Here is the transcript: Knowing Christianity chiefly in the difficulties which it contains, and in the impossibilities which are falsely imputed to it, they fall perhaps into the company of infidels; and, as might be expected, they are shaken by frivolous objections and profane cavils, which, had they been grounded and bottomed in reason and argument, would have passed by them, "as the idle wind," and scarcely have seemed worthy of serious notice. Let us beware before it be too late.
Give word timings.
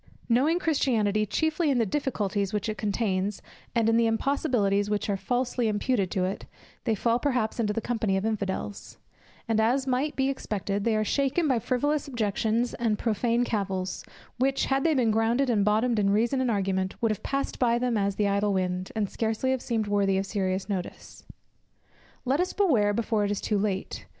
Knowing 0.27 0.57
Christianity 0.57 1.27
chiefly 1.27 1.69
in 1.69 1.77
the 1.77 1.85
difficulties 1.85 2.53
which 2.53 2.67
it 2.67 2.75
contains, 2.75 3.39
and 3.75 3.87
in 3.87 3.97
the 3.97 4.07
impossibilities 4.07 4.89
which 4.89 5.11
are 5.11 5.15
falsely 5.15 5.67
imputed 5.67 6.09
to 6.09 6.25
it, 6.25 6.45
they 6.85 6.95
fall 6.95 7.19
perhaps 7.19 7.59
into 7.59 7.71
the 7.71 7.79
company 7.81 8.17
of 8.17 8.25
infidels; 8.25 8.97
and, 9.47 9.59
as 9.59 9.85
might 9.85 10.15
be 10.15 10.27
expected, 10.27 10.85
they 10.85 10.95
are 10.95 11.03
shaken 11.03 11.47
by 11.47 11.59
frivolous 11.59 12.07
objections 12.07 12.73
and 12.73 12.97
profane 12.97 13.43
cavils, 13.45 14.03
which, 14.39 14.65
had 14.65 14.83
they 14.83 14.95
been 14.95 15.11
grounded 15.11 15.51
and 15.51 15.63
bottomed 15.63 15.99
in 15.99 16.09
reason 16.09 16.41
and 16.41 16.49
argument, 16.49 16.95
would 16.99 17.11
have 17.11 17.21
passed 17.21 17.59
by 17.59 17.77
them, 17.77 17.95
"as 17.95 18.15
the 18.15 18.27
idle 18.27 18.53
wind," 18.53 18.91
and 18.95 19.07
scarcely 19.07 19.51
have 19.51 19.61
seemed 19.61 19.85
worthy 19.85 20.17
of 20.17 20.25
serious 20.25 20.67
notice. 20.67 21.25
Let 22.25 22.39
us 22.39 22.53
beware 22.53 22.91
before 22.91 23.23
it 23.23 23.27
be 23.29 23.35
too 23.35 23.59
late. 23.59 24.07